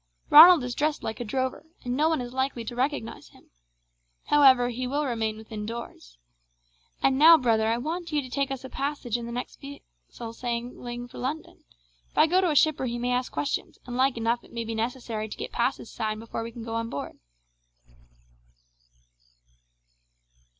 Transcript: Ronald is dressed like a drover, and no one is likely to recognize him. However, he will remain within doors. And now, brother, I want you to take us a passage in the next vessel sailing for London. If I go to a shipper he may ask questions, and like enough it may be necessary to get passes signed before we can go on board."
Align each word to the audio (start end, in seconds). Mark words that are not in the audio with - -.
Ronald 0.31 0.63
is 0.63 0.73
dressed 0.73 1.03
like 1.03 1.19
a 1.19 1.23
drover, 1.23 1.63
and 1.85 1.95
no 1.95 2.09
one 2.09 2.21
is 2.21 2.33
likely 2.33 2.65
to 2.65 2.75
recognize 2.75 3.27
him. 3.29 3.51
However, 4.29 4.69
he 4.69 4.87
will 4.87 5.05
remain 5.05 5.37
within 5.37 5.63
doors. 5.67 6.17
And 7.03 7.19
now, 7.19 7.37
brother, 7.37 7.67
I 7.67 7.77
want 7.77 8.11
you 8.11 8.19
to 8.23 8.27
take 8.31 8.49
us 8.49 8.63
a 8.63 8.69
passage 8.69 9.15
in 9.15 9.27
the 9.27 9.31
next 9.31 9.61
vessel 9.61 10.33
sailing 10.33 11.07
for 11.07 11.19
London. 11.19 11.65
If 12.09 12.17
I 12.17 12.25
go 12.25 12.41
to 12.41 12.49
a 12.49 12.55
shipper 12.55 12.87
he 12.87 12.97
may 12.97 13.11
ask 13.11 13.31
questions, 13.31 13.77
and 13.85 13.95
like 13.95 14.17
enough 14.17 14.43
it 14.43 14.51
may 14.51 14.63
be 14.63 14.73
necessary 14.73 15.29
to 15.29 15.37
get 15.37 15.51
passes 15.51 15.91
signed 15.91 16.19
before 16.19 16.41
we 16.41 16.51
can 16.51 16.63
go 16.63 16.73
on 16.73 16.89
board." 16.89 17.19